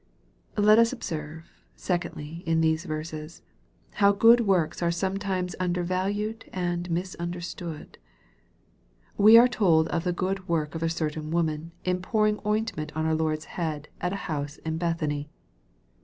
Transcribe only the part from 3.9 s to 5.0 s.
how good works are